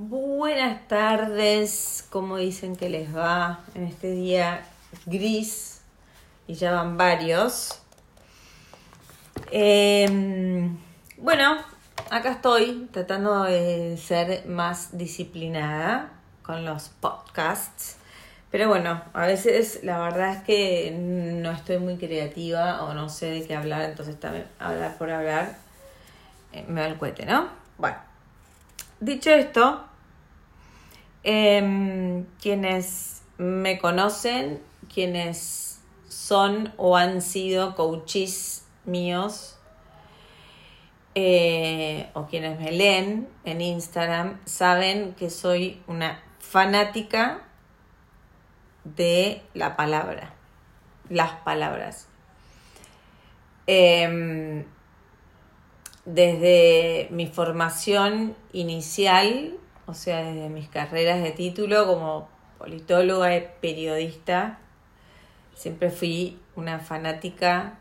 [0.00, 4.64] Buenas tardes, ¿cómo dicen que les va en este día
[5.06, 5.80] gris?
[6.46, 7.82] Y ya van varios.
[9.50, 10.78] Em,
[11.16, 11.58] bueno,
[12.12, 16.12] acá estoy tratando de ser más disciplinada
[16.44, 17.96] con los podcasts.
[18.52, 23.30] Pero bueno, a veces la verdad es que no estoy muy creativa o no sé
[23.30, 25.56] de qué hablar, entonces también hablar por hablar
[26.52, 27.48] eh, me da el cohete, ¿no?
[27.78, 27.96] Bueno,
[29.00, 29.87] dicho esto,
[31.24, 39.58] em, quienes me conocen, quienes son o han sido coaches míos,
[41.14, 47.42] eh, o quienes me leen en Instagram, saben que soy una fanática
[48.84, 50.34] de la palabra,
[51.08, 52.08] las palabras.
[53.66, 54.64] Em,
[56.04, 64.60] desde mi formación inicial, o sea, desde mis carreras de título como politóloga y periodista,
[65.54, 67.78] siempre fui una fanática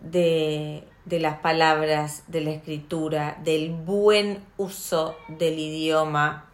[0.00, 6.46] de, las palabras, de la escritura, del buen uso del idioma.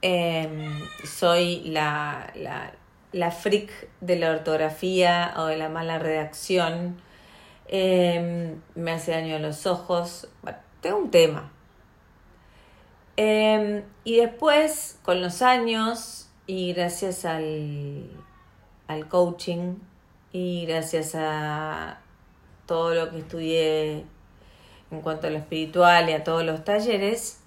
[0.00, 2.72] Em, soy la, la,
[3.12, 3.70] la freak
[4.00, 6.96] de la ortografía o de la mala redacción
[7.72, 10.26] Em, me hace daño a los ojos.
[10.80, 11.52] Tengo un tema.
[13.16, 18.10] Em, y después, con los años, y gracias al,
[18.88, 19.76] al coaching,
[20.32, 22.00] y gracias a
[22.66, 24.04] todo lo que estudié
[24.90, 27.40] en cuanto a lo espiritual y a todos los talleres,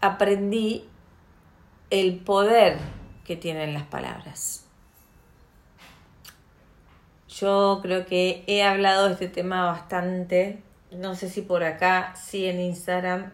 [0.00, 0.84] aprendí
[1.90, 2.78] el poder
[3.24, 4.64] que tienen las palabras.
[7.28, 12.46] Yo creo que he hablado de este tema bastante, no sé si por acá, sí
[12.46, 13.32] en Instagram,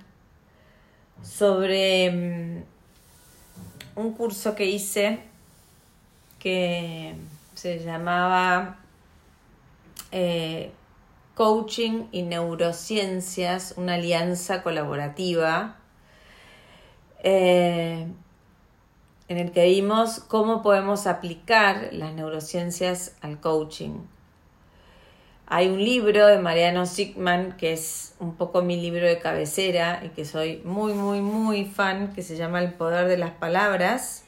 [1.22, 2.64] sobre mm,
[3.96, 5.20] un curso que hice
[6.38, 7.14] que
[7.54, 8.76] se llamaba
[10.12, 10.70] eh,
[11.34, 15.76] Coaching y Neurociencias, una alianza colaborativa.
[17.22, 18.06] Eh,
[19.28, 24.00] en el que vimos cómo podemos aplicar las neurociencias al coaching.
[25.46, 30.08] Hay un libro de Mariano Sigman que es un poco mi libro de cabecera y
[30.10, 34.24] que soy muy, muy, muy fan, que se llama El poder de las palabras.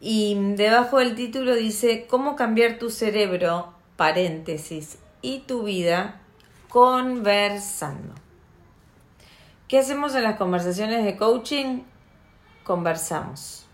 [0.00, 6.20] Y debajo del título dice, ¿cómo cambiar tu cerebro, paréntesis, y tu vida
[6.68, 8.14] conversando?
[9.66, 11.82] ¿Qué hacemos en las conversaciones de coaching?
[12.68, 13.64] conversamos.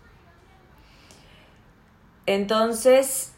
[2.25, 3.33] Entonces,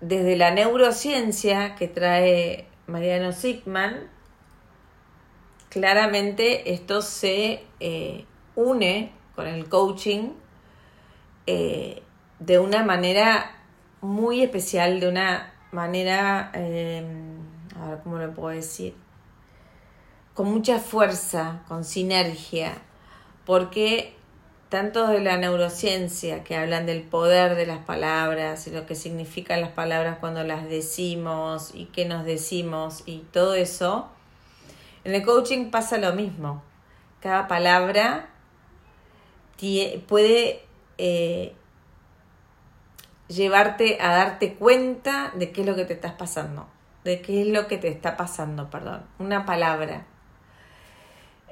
[0.00, 4.08] desde la neurociencia que trae Mariano Sigman,
[5.68, 8.24] claramente esto se eh,
[8.54, 10.30] une con el coaching
[11.46, 12.02] eh,
[12.38, 13.52] de una manera
[14.00, 17.04] muy especial, de una manera, eh,
[17.80, 18.94] a ver cómo lo puedo decir,
[20.34, 22.72] con mucha fuerza, con sinergia,
[23.44, 24.15] porque
[24.68, 29.60] tanto de la neurociencia, que hablan del poder de las palabras y lo que significan
[29.60, 34.08] las palabras cuando las decimos y qué nos decimos y todo eso,
[35.04, 36.62] en el coaching pasa lo mismo.
[37.20, 38.28] Cada palabra
[40.06, 40.62] puede
[40.98, 41.54] eh,
[43.28, 46.66] llevarte a darte cuenta de qué es lo que te estás pasando,
[47.04, 49.02] de qué es lo que te está pasando, perdón.
[49.18, 50.06] Una palabra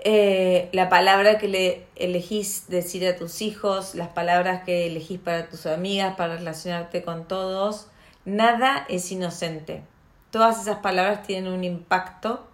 [0.02, 5.48] eh, la palabra que le elegís decir a tus hijos, las palabras que elegís para
[5.48, 7.86] tus amigas, para relacionarte con todos,
[8.24, 9.82] nada es inocente.
[10.30, 12.46] Todas esas palabras tienen un impacto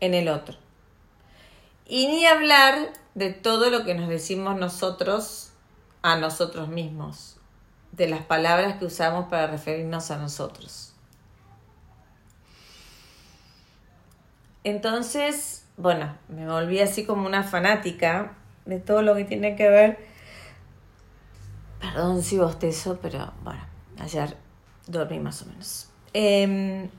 [0.00, 0.56] en el otro.
[1.86, 5.52] Y ni hablar de todo lo que nos decimos nosotros
[6.02, 7.36] a nosotros mismos,
[7.92, 10.87] de las palabras que usamos para referirnos a nosotros.
[14.68, 18.34] Entonces, bueno, me volví así como una fanática
[18.66, 19.98] de todo lo que tiene que ver.
[21.80, 23.62] Perdón si bostezo, pero bueno,
[23.98, 24.36] ayer
[24.86, 25.88] dormí más o menos.
[26.12, 26.90] Em,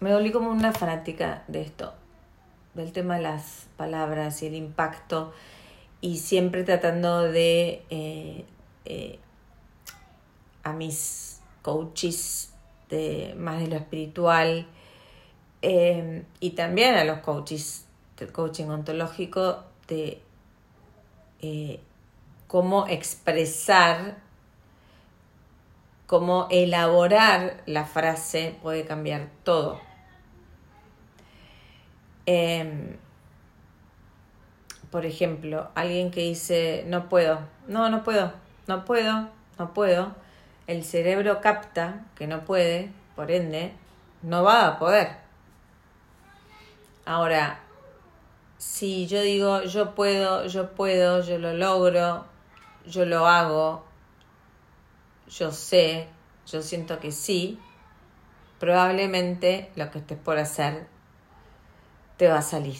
[0.00, 1.94] me volví como una fanática de esto,
[2.74, 5.32] del tema de las palabras y el impacto,
[6.02, 8.44] y siempre tratando de eh,
[8.84, 9.18] eh,
[10.62, 12.52] a mis coaches
[12.90, 14.66] de más de lo espiritual
[15.62, 17.86] Em, y también a los coaches
[18.18, 20.20] del coaching ontológico de
[21.40, 21.80] eh,
[22.48, 24.16] cómo expresar,
[26.06, 29.80] cómo elaborar la frase puede cambiar todo.
[32.26, 32.96] Em,
[34.90, 38.32] por ejemplo, alguien que dice, no puedo, no, no puedo,
[38.66, 39.28] no puedo,
[39.58, 40.14] no puedo,
[40.66, 43.72] el cerebro capta que no puede, por ende,
[44.22, 45.21] no va a poder.
[47.04, 47.60] Ahora,
[48.58, 52.24] si yo digo, yo puedo, yo puedo, yo lo logro,
[52.86, 53.84] yo lo hago,
[55.28, 56.08] yo sé,
[56.46, 57.58] yo siento que sí,
[58.60, 60.86] probablemente lo que estés por hacer
[62.16, 62.78] te va a salir.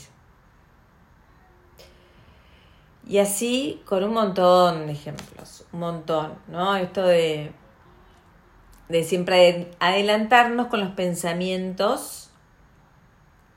[3.05, 6.77] Y así con un montón de ejemplos, un montón, ¿no?
[6.77, 7.53] Esto de,
[8.89, 12.32] de siempre adelantarnos con los pensamientos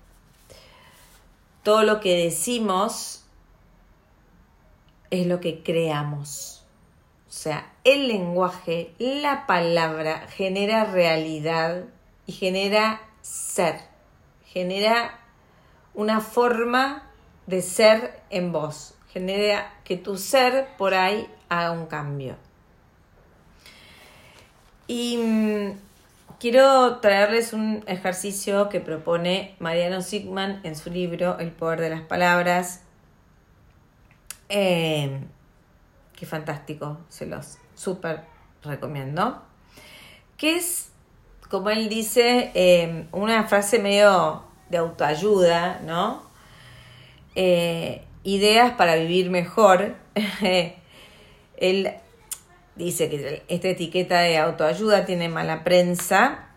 [1.63, 3.23] Todo lo que decimos
[5.11, 6.63] es lo que creamos.
[7.27, 11.83] O sea, el lenguaje, la palabra genera realidad
[12.25, 13.79] y genera ser,
[14.45, 15.19] genera
[15.93, 17.07] una forma
[17.45, 22.35] de ser en vos, genera que tu ser por ahí haga un cambio.
[24.87, 25.71] Y mm,
[26.39, 32.01] quiero traerles un ejercicio que propone Mariano Sigman en su libro El poder de las
[32.01, 32.81] palabras.
[34.49, 35.21] Eh,
[36.15, 38.23] qué fantástico, se los súper
[38.63, 39.41] recomiendo.
[40.37, 40.91] Que es,
[41.49, 46.23] como él dice, eh, una frase medio de autoayuda, ¿no?
[47.35, 49.95] Eh, ideas para vivir mejor.
[51.57, 51.93] él
[52.75, 56.47] dice que esta etiqueta de autoayuda tiene mala prensa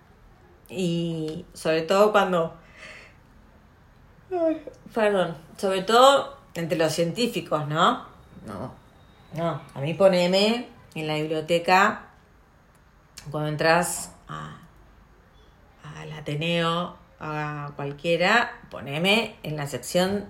[0.69, 2.57] y sobre todo cuando...
[4.95, 8.07] perdón, sobre todo entre los científicos, ¿no?
[8.47, 8.73] No,
[9.35, 12.07] no, a mí poneme en la biblioteca
[13.31, 20.27] cuando entras al Ateneo, a cualquiera, poneme en la sección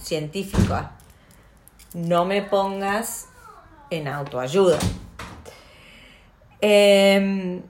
[0.00, 0.92] científica.
[1.92, 3.28] No me pongas
[3.90, 4.78] en autoayuda.
[6.60, 7.62] Em,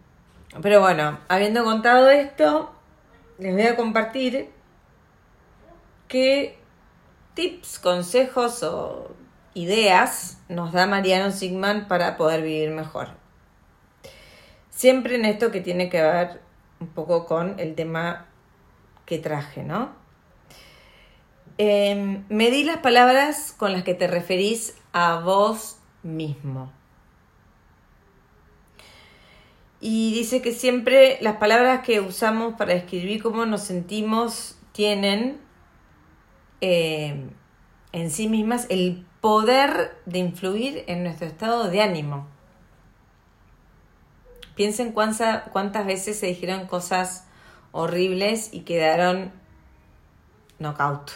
[0.62, 2.70] pero bueno, habiendo contado esto,
[3.38, 4.50] les voy a compartir
[6.06, 6.58] qué
[7.34, 9.10] tips, consejos o
[9.54, 13.08] ideas nos da Mariano Sigman para poder vivir mejor.
[14.68, 16.40] Siempre en esto que tiene que ver
[16.78, 18.26] un poco con el tema
[19.06, 19.90] que traje, ¿no?
[21.58, 26.70] Eh, medí las palabras con las que te referís a vos mismo.
[29.80, 35.38] Y dice que siempre las palabras que usamos para describir cómo nos sentimos tienen
[36.60, 37.30] eh,
[37.92, 42.26] en sí mismas el poder de influir en nuestro estado de ánimo.
[44.54, 47.26] Piensen cuántas, cuántas veces se dijeron cosas
[47.76, 49.32] horribles y quedaron
[50.58, 51.10] knockout.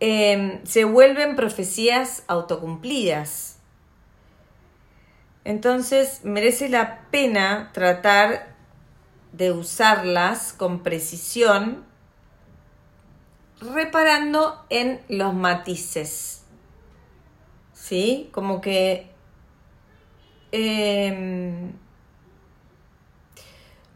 [0.00, 3.58] Eh, se vuelven profecías autocumplidas
[5.48, 8.54] entonces merece la pena tratar
[9.32, 11.86] de usarlas con precisión,
[13.58, 16.44] reparando en los matices.
[17.72, 18.28] ¿Sí?
[18.30, 19.10] Como que
[20.52, 21.72] em,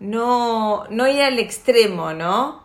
[0.03, 2.61] no, no ir al extremo, ¿no?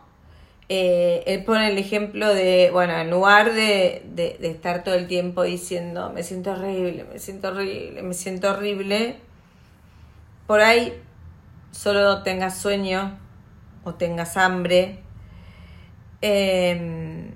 [0.68, 4.02] Eh, él pone el ejemplo de, bueno, en lugar de,
[4.42, 9.16] estar todo el tiempo diciendo, me siento horrible, me siento horrible, me siento horrible,
[10.48, 11.00] por ahí
[11.70, 13.18] solo tengas sueño
[13.84, 14.98] o tengas hambre.
[16.20, 17.30] Em,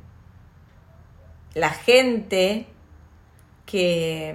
[1.54, 2.66] la gente
[3.66, 4.34] que,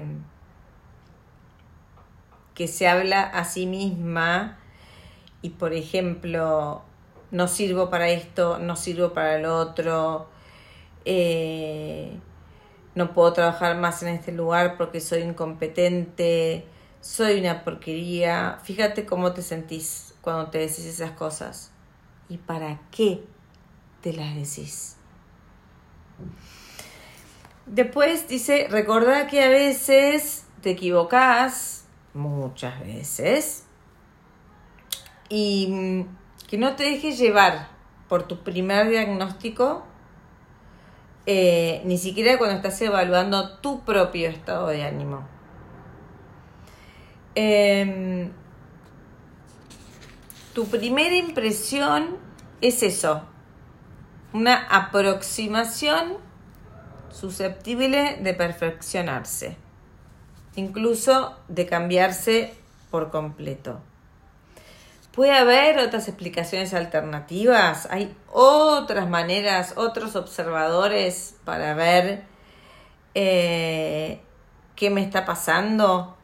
[2.55, 4.56] que se habla a sí misma
[5.41, 6.81] y, por ejemplo,
[7.31, 10.27] no sirvo para esto, no sirvo para el otro,
[11.05, 12.17] eh,
[12.95, 16.65] no puedo trabajar más en este lugar porque soy incompetente,
[17.01, 18.59] soy una porquería.
[18.63, 21.71] Fíjate cómo te sentís cuando te decís esas cosas.
[22.27, 23.23] ¿Y para qué
[24.01, 24.97] te las decís?
[27.67, 33.66] Después dice, recordá que a veces te equivocás, muchas veces,
[35.29, 37.67] y mm, que no te dejes llevar
[38.07, 39.83] por tu primer diagnóstico,
[41.25, 45.27] eh, ni siquiera cuando estás evaluando tu propio estado de ánimo.
[47.35, 48.31] Em,
[50.53, 52.17] tu primera impresión
[52.61, 53.23] es eso,
[54.33, 56.17] una aproximación
[57.09, 59.57] susceptible de perfeccionarse,
[60.55, 62.53] incluso de cambiarse
[62.89, 63.81] por completo.
[65.17, 72.21] Puede haber otras explicaciones alternativas, hay otras maneras, otros observadores para ver
[73.15, 74.21] eh,
[74.75, 76.15] qué me está pasando.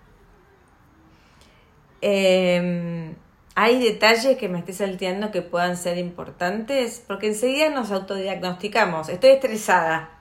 [2.02, 3.16] Em,
[3.56, 9.10] hay detalles que me esté salteando que puedan ser importantes, porque enseguida nos autodiagnosticamos.
[9.10, 10.12] Estoy estresada.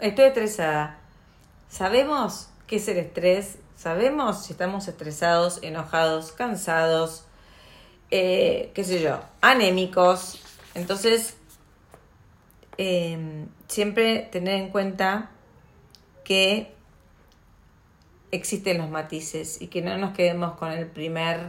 [0.00, 0.98] Estoy estresada.
[1.68, 3.58] ¿Sabemos qué es el estrés?
[3.78, 7.22] Sabemos si estamos estresados, enojados, cansados,
[8.10, 10.42] eh, qué sé yo, anémicos.
[10.74, 11.36] Entonces,
[12.76, 15.30] em, siempre tener en cuenta
[16.24, 16.74] que
[18.32, 21.46] existen los matices y que no nos quedemos con el primer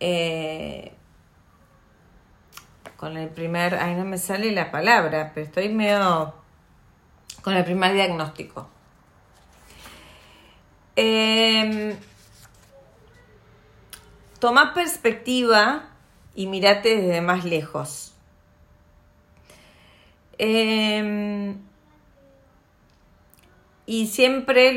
[0.00, 0.92] eh,
[2.96, 6.34] con el primer ay no me sale la palabra pero estoy medio
[7.42, 8.68] con el primer diagnóstico
[10.96, 11.96] eh,
[14.38, 15.90] toma perspectiva
[16.34, 18.14] y mirate desde más lejos.
[20.38, 21.58] Em,
[23.84, 24.72] y siempre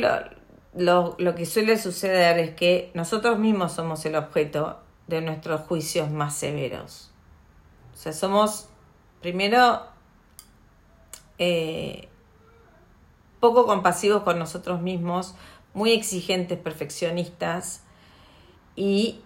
[0.76, 6.12] lo, lo, que suele suceder es que nosotros mismos somos el objeto de nuestros juicios
[6.12, 7.12] más severos.
[7.94, 8.68] O sea, somos
[9.22, 9.84] primero
[11.38, 12.10] eh,
[13.40, 15.36] poco compasivos con nosotros mismos,
[15.74, 17.84] muy exigentes, perfeccionistas
[18.76, 19.22] y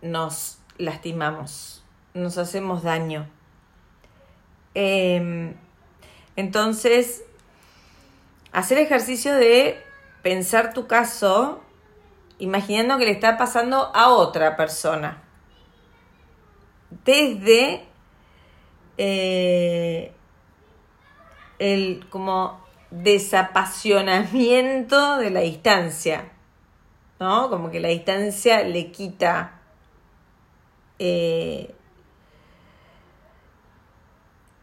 [0.00, 1.84] nos lastimamos,
[2.14, 3.28] nos hacemos daño.
[4.74, 5.54] Em,
[6.36, 7.24] entonces,
[8.52, 9.82] hacer ejercicio de
[10.22, 11.62] pensar tu caso
[12.38, 15.22] imaginando que le está pasando a otra persona.
[17.04, 17.84] Desde
[18.98, 20.12] eh,
[21.58, 22.61] el como
[22.92, 26.30] desapasionamiento de la distancia,
[27.18, 27.48] ¿no?
[27.48, 29.58] Como que la distancia le quita
[30.98, 31.74] eh,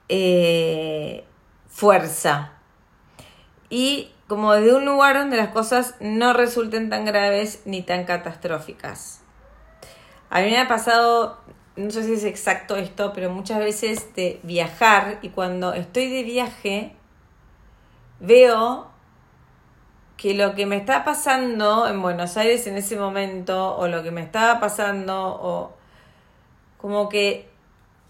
[0.07, 1.25] eh,
[1.67, 2.51] fuerza.
[3.69, 9.21] Y como desde un lugar donde las cosas no resulten tan graves ni tan catastróficas.
[10.29, 11.39] A mí me ha pasado,
[11.75, 16.21] no sé si es exacto esto, pero muchas veces de viajar y cuando estoy de
[16.21, 16.95] viaje
[18.19, 18.87] veo
[20.17, 24.11] que lo que me está pasando en Buenos Aires en ese momento, o lo que
[24.11, 25.73] me estaba pasando, o
[26.77, 27.49] como que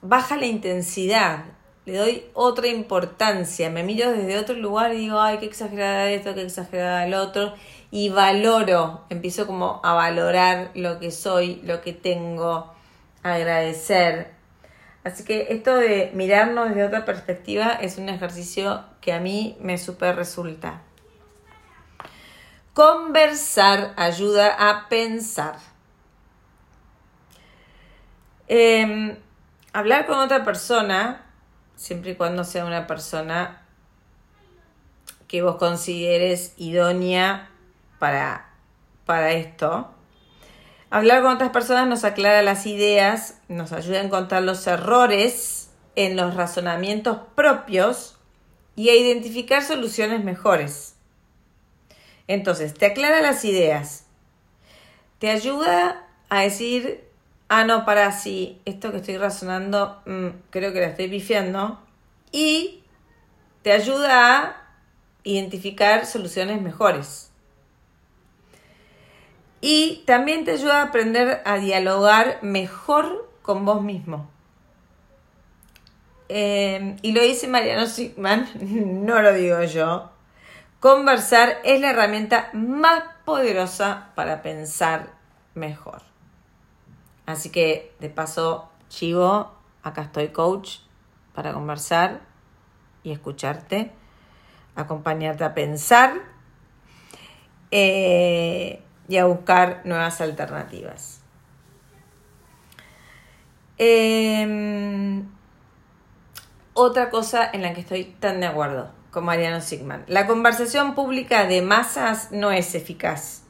[0.02, 1.46] baja la intensidad,
[1.86, 6.34] le doy otra importancia, me miro desde otro lugar y digo, ay, qué exagerada esto,
[6.34, 7.54] qué exagerada el otro,
[7.92, 12.74] y valoro, empiezo como a valorar lo que soy, lo que tengo,
[13.24, 14.39] agradecer,
[15.04, 19.78] Así que esto de mirarnos desde otra perspectiva es un ejercicio que a mí me
[19.78, 20.82] super resulta.
[22.74, 25.58] Conversar ayuda a pensar.
[28.48, 29.18] Em,
[29.74, 31.26] hablar con otra persona,
[31.76, 33.62] siempre y cuando sea una persona
[35.28, 37.50] que vos consideres idónea
[38.00, 38.50] para,
[39.06, 39.94] para esto,
[40.92, 46.16] Hablar con otras personas nos aclara las ideas, nos ayuda a encontrar los errores en
[46.16, 48.18] los razonamientos propios
[48.76, 50.96] y a identificar soluciones mejores.
[52.28, 54.06] Entonces, te aclara las ideas,
[55.20, 57.04] te ayuda a decir,
[57.50, 61.80] ah, no, para, sí, esto que estoy razonando, mm, creo que la estoy pifiando,
[62.32, 62.84] y
[63.64, 64.56] te ayuda a
[65.24, 67.29] identificar soluciones mejores.
[69.62, 74.30] Y también te ayuda a aprender a dialogar mejor con vos mismo.
[76.30, 78.48] Em, y lo dice Mariano Sigman,
[79.06, 80.12] no lo digo yo.
[80.80, 85.12] Conversar es la herramienta más poderosa para pensar
[85.56, 86.04] mejor.
[87.26, 89.52] Así que, de paso, chivo,
[89.84, 90.78] acá estoy coach
[91.34, 92.22] para conversar
[93.04, 93.92] y escucharte,
[94.76, 96.14] acompañarte a pensar.
[97.72, 101.20] Eh, y a buscar nuevas alternativas.
[103.80, 105.28] Em,
[106.74, 110.06] otra cosa en la que estoy tan de acuerdo con Mariano Sigman.
[110.08, 113.42] La conversación pública de masas no es eficaz.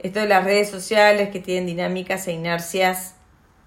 [0.00, 3.14] Esto de las redes sociales que tienen dinámicas e inercias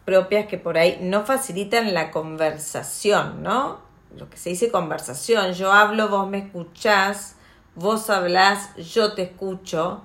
[0.04, 3.80] propias que por ahí no facilitan la conversación, ¿no?
[4.18, 5.54] Lo que se dice conversación.
[5.54, 7.38] Yo hablo, vos me escuchás,
[7.74, 10.04] vos hablás, yo te escucho.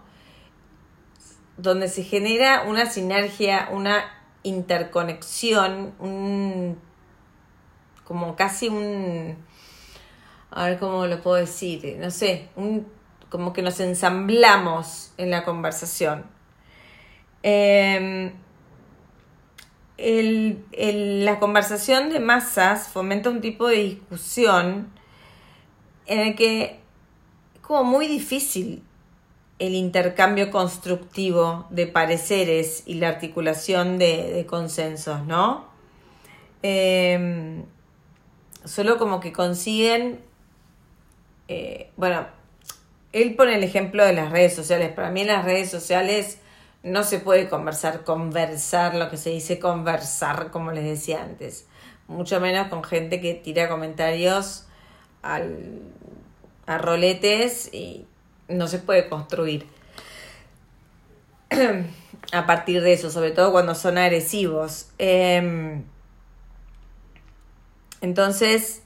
[1.63, 4.05] Donde se genera una sinergia, una
[4.43, 6.79] interconexión, un,
[8.05, 9.37] como casi un,
[10.51, 12.87] a ver cómo lo puedo decir, no sé, un,
[13.29, 16.25] como que nos ensamblamos en la conversación.
[17.43, 18.33] Em,
[19.99, 24.89] la conversación de masas fomenta un tipo de discusión
[26.07, 28.83] en el que es como muy difícil
[29.61, 35.69] el intercambio constructivo de pareceres y la articulación de, consensos, ¿no?
[36.63, 37.65] Em,
[38.65, 40.21] solo como que consiguen,
[41.49, 42.27] eh, bueno,
[43.13, 44.93] él pone el ejemplo de las redes sociales.
[44.93, 46.39] Para mí en las redes sociales
[46.83, 51.67] no se puede conversar, conversar, lo que se dice conversar, como les decía antes.
[52.09, 54.67] Mucho menos con gente que tira comentarios
[55.23, 55.83] al,
[56.67, 58.07] a roletes y
[58.51, 59.67] no se puede construir
[62.33, 64.89] a partir de eso, sobre todo cuando son agresivos.
[64.99, 65.85] Em,
[68.01, 68.83] entonces,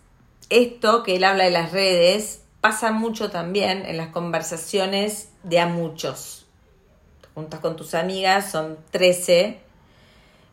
[0.50, 5.66] esto que él habla de las redes pasa mucho también en las conversaciones de a
[5.66, 6.47] muchos.
[7.35, 9.59] Juntas con tus amigas, son 13,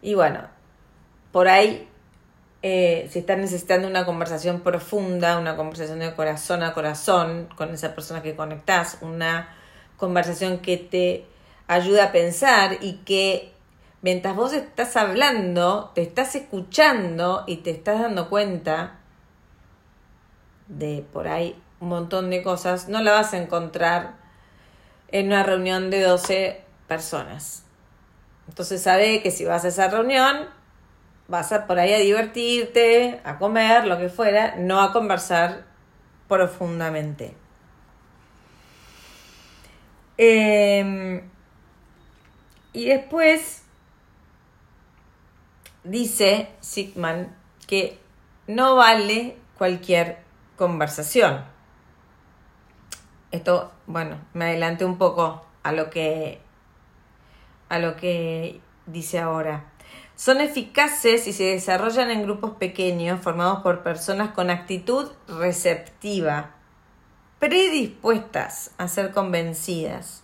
[0.01, 0.41] y bueno,
[1.32, 1.88] por ahí
[2.63, 7.96] eh, si estás necesitando una conversación profunda, una conversación de corazón a corazón con esa
[7.96, 9.50] persona que conectás, una
[9.98, 11.25] conversación que te
[11.68, 13.51] ayuda a pensar y que
[14.01, 19.00] mientras vos estás hablando, te estás escuchando y te estás dando cuenta
[20.68, 24.13] de por ahí un montón de cosas, no la vas a encontrar
[25.08, 27.64] en una reunión de 12 personas.
[28.48, 30.48] Entonces sabe que si vas a esa reunión,
[31.27, 35.66] vas a por ahí a divertirte, a comer, lo que fuera, no a conversar
[36.27, 37.36] profundamente.
[40.18, 41.22] Em,
[42.74, 43.64] y después
[45.84, 47.36] dice Sigman
[47.68, 48.00] que
[48.48, 50.20] no vale cualquier
[50.57, 51.44] conversación.
[53.31, 56.40] Esto, bueno, me adelanté un poco a lo que
[57.70, 59.71] a lo que dice ahora.
[60.22, 66.51] Son eficaces y se desarrollan en grupos pequeños formados por personas con actitud receptiva,
[67.40, 70.22] predispuestas a ser convencidas,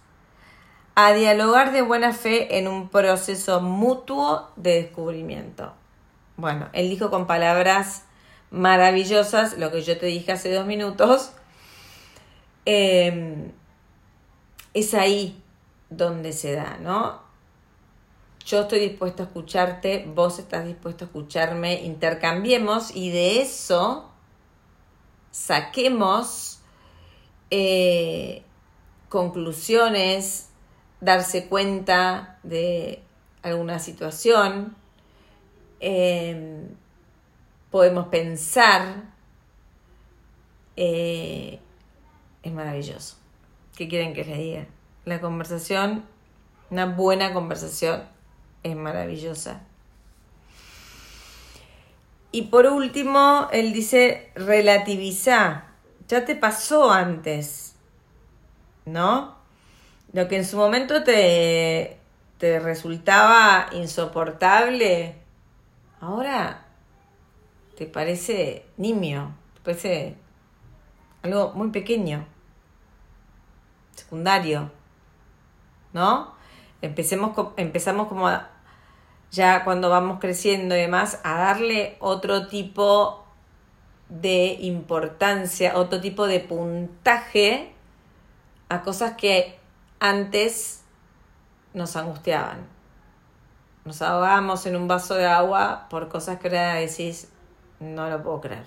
[0.93, 5.73] a dialogar de buena fe en un proceso mutuo de descubrimiento.
[6.36, 8.03] Bueno, él dijo con palabras
[8.51, 11.31] maravillosas lo que yo te dije hace dos minutos.
[12.65, 13.51] Em,
[14.75, 15.41] es ahí
[15.89, 17.26] donde se da, ¿no?
[18.47, 24.10] Yo estoy dispuesto a escucharte, vos estás dispuesto a escucharme, intercambiemos y de eso
[25.31, 26.62] saquemos
[27.51, 28.43] eh,
[29.10, 30.47] conclusiones,
[31.01, 33.03] darse cuenta de
[33.43, 34.77] alguna situación,
[35.81, 36.69] em,
[37.69, 39.12] podemos pensar,
[40.77, 41.60] eh,
[42.43, 43.17] es maravilloso.
[43.75, 44.67] ¿Qué quieren que les diga?
[45.03, 46.05] La conversación,
[46.69, 48.15] una buena conversación
[48.71, 49.62] es maravillosa.
[52.32, 55.63] Y por último, él dice, relativiza,
[56.08, 57.75] ya te pasó antes,
[58.86, 59.36] ¿no?
[60.13, 61.97] Lo que en su momento te,
[62.38, 65.15] te resultaba insoportable,
[65.99, 66.65] ahora
[67.77, 70.15] te parece nimio, te parece
[71.23, 72.25] algo muy pequeño,
[73.95, 74.71] secundario,
[75.93, 76.36] ¿no?
[76.82, 78.30] Empecemos, empezamos como
[79.31, 83.25] ya cuando vamos creciendo y demás a darle otro tipo
[84.09, 87.73] de importancia, otro tipo de puntaje
[88.69, 89.59] a cosas que
[89.99, 90.83] antes
[91.73, 92.65] nos angustiaban.
[93.85, 97.29] Nos ahogamos en un vaso de agua por cosas que ahora decís,
[97.79, 98.65] no lo puedo creer.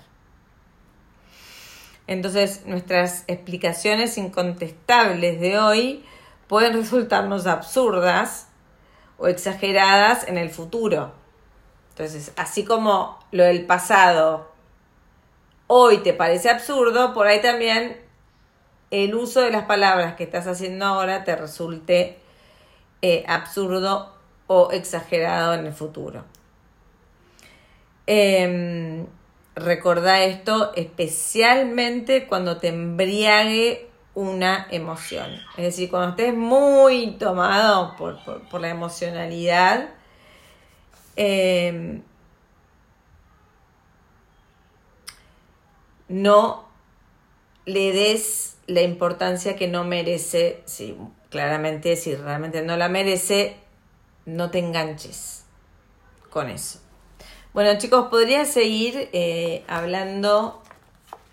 [2.07, 6.05] Entonces nuestras explicaciones incontestables de hoy
[6.47, 8.47] pueden resultarnos absurdas
[9.21, 11.11] o exageradas en el futuro.
[11.91, 14.49] Entonces, así como lo del pasado
[15.67, 18.01] hoy te parece absurdo, por ahí también
[18.89, 22.17] el uso de las palabras que estás haciendo ahora te resulte
[23.01, 24.13] eh, absurdo
[24.47, 26.25] o exagerado en el futuro.
[28.07, 29.05] Em,
[29.55, 35.31] recordá esto especialmente cuando te embriague una emoción.
[35.57, 39.89] Es decir, cuando estés muy tomado por, la emocionalidad,
[41.15, 42.01] em,
[46.09, 46.65] no
[47.65, 50.97] le des la importancia que no merece, si
[51.29, 53.55] claramente si realmente no la merece,
[54.25, 55.45] no te enganches
[56.29, 56.79] con eso.
[57.53, 60.60] Bueno chicos, podría seguir eh, hablando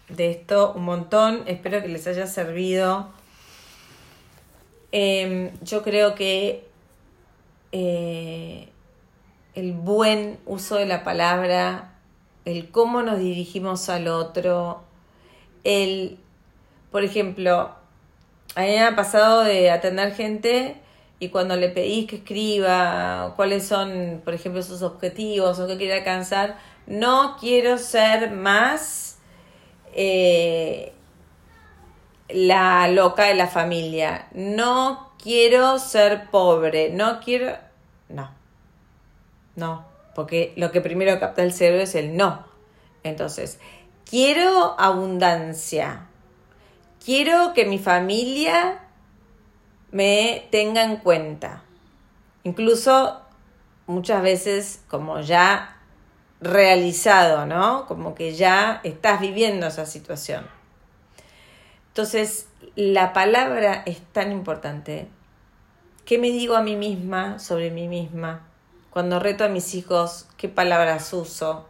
[0.09, 3.09] de esto un montón, espero que les haya servido.
[4.93, 6.67] Em, yo creo que
[7.73, 8.69] eh,
[9.55, 11.93] el buen uso de la palabra,
[12.45, 14.83] el cómo nos dirigimos al otro,
[15.65, 16.19] el,
[16.91, 17.75] por ejemplo,
[18.55, 20.77] a mí me ha pasado de atender gente
[21.21, 25.95] y cuando le pedís que escriba cuáles son, por ejemplo, sus objetivos o qué quiere
[25.95, 29.08] alcanzar, no quiero ser más
[29.95, 30.93] eh,
[32.29, 37.57] la loca de la familia, no quiero ser pobre, no quiero...
[38.09, 38.31] No,
[39.57, 42.47] no, porque lo que primero capta el cerebro es el no.
[43.03, 43.59] Entonces,
[44.09, 46.07] quiero abundancia,
[47.05, 48.81] quiero que mi familia
[49.91, 51.63] me tenga en cuenta.
[52.45, 53.21] Incluso
[53.87, 55.78] muchas veces como ya
[56.41, 57.87] realizado, ¿no?
[57.87, 60.47] Como que ya estás viviendo esa situación.
[61.89, 65.09] Entonces, la palabra es tan importante.
[66.05, 68.47] ¿Qué me digo a mí misma sobre mí misma?
[68.91, 71.69] Cuando reto a mis hijos, ¿qué palabras uso?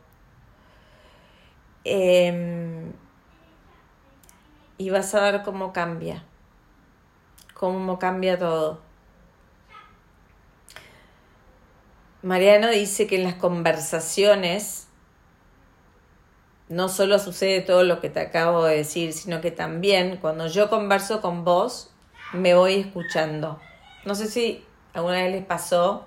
[1.84, 2.92] Em,
[4.76, 6.22] y vas a ver cómo cambia
[7.58, 8.80] cómo cambia todo.
[12.22, 14.88] Mariano dice que en las conversaciones
[16.68, 20.68] no solo sucede todo lo que te acabo de decir, sino que también cuando yo
[20.68, 21.90] converso con vos,
[22.32, 23.60] me voy escuchando.
[24.04, 26.06] No sé si alguna vez les pasó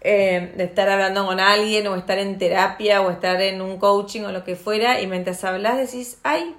[0.00, 4.22] eh, de estar hablando con alguien o estar en terapia o estar en un coaching
[4.22, 6.56] o lo que fuera y mientras hablas decís, ay,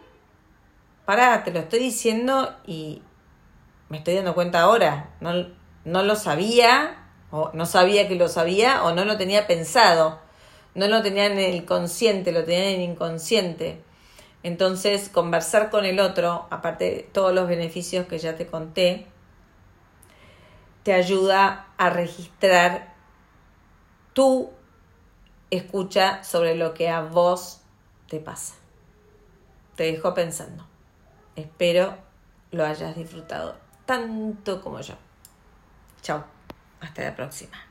[1.06, 3.02] pará, te lo estoy diciendo y,
[3.90, 5.32] me estoy dando cuenta ahora, no,
[5.86, 10.20] no lo sabía, o no sabía que lo sabía, o no lo tenía pensado,
[10.76, 13.82] no lo tenía en el consciente, lo tenía en el inconsciente.
[14.44, 19.08] Entonces, conversar con el otro, aparte de todos los beneficios que ya te conté,
[20.84, 22.94] te ayuda a registrar
[24.14, 24.52] tu
[25.50, 27.62] escucha sobre lo que a vos
[28.08, 28.56] te pasa.
[29.76, 30.66] Te dejo pensando.
[31.36, 31.98] Espero
[32.52, 34.96] lo hayas disfrutado tanto como yo.
[36.02, 36.24] Chao,
[36.80, 37.67] hasta la próxima.